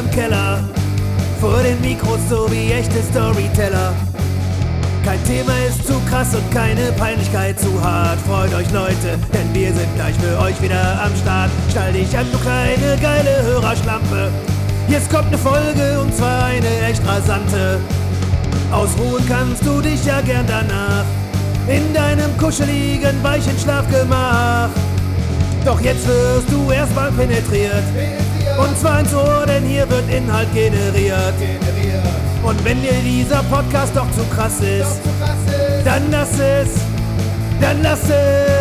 im 0.00 0.10
Keller. 0.10 0.64
Vor 1.40 1.62
den 1.62 1.80
Mikros 1.80 2.20
so 2.28 2.50
wie 2.50 2.72
echte 2.72 3.02
Storyteller. 3.10 3.92
Kein 5.04 5.22
Thema 5.24 5.52
ist 5.66 5.86
zu 5.86 5.94
krass 6.10 6.34
und 6.34 6.50
keine 6.52 6.92
Peinlichkeit 6.92 7.58
zu 7.58 7.82
hart. 7.82 8.18
Freut 8.20 8.52
euch 8.54 8.70
Leute, 8.72 9.18
denn 9.32 9.54
wir 9.54 9.72
sind 9.72 9.94
gleich 9.94 10.14
für 10.16 10.38
euch 10.38 10.60
wieder 10.60 11.02
am 11.02 11.14
Start. 11.16 11.50
Stall 11.70 11.92
dich 11.92 12.16
an, 12.16 12.26
du 12.32 12.38
kleine 12.38 12.96
geile 13.00 13.42
Hörerschlampe. 13.42 14.30
Jetzt 14.88 15.10
kommt 15.10 15.28
eine 15.28 15.38
Folge 15.38 16.00
und 16.00 16.14
zwar 16.14 16.44
eine 16.44 16.68
echt 16.88 17.02
rasante. 17.06 17.80
Ausruhen 18.70 19.24
kannst 19.26 19.64
du 19.64 19.80
dich 19.80 20.04
ja 20.04 20.20
gern 20.20 20.46
danach. 20.46 21.04
In 21.68 21.92
deinem 21.94 22.36
kuscheligen, 22.36 23.22
weichen 23.22 23.58
Schlafgemach. 23.58 24.68
Doch 25.64 25.80
jetzt 25.80 26.06
wirst 26.06 26.50
du 26.50 26.70
erstmal 26.70 27.10
penetriert. 27.12 27.84
Und 28.58 28.78
zwar 28.78 29.00
ins 29.00 29.14
Ohr, 29.14 29.44
denn 29.46 29.64
hier 29.64 29.88
wird 29.88 30.08
Inhalt 30.10 30.52
generiert. 30.54 31.34
Und 32.42 32.64
wenn 32.64 32.80
dir 32.80 32.92
dieser 33.04 33.42
Podcast 33.44 33.94
doch 33.94 34.10
zu 34.12 34.24
krass 34.34 34.60
ist, 34.60 35.00
dann 35.84 36.10
lass 36.10 36.38
es, 36.38 36.68
dann 37.60 37.82
lass 37.82 38.04
es. 38.04 38.59